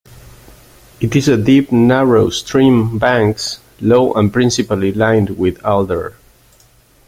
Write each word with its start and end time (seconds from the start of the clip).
It 0.99 1.15
is 1.15 1.27
a 1.27 1.37
deep 1.37 1.71
narrow 1.71 2.31
Stream 2.31 2.97
banks 2.97 3.59
low 3.79 4.13
and 4.13 4.33
principally 4.33 4.91
lined 4.91 5.37
with 5.37 5.63
Alder. 5.63 6.15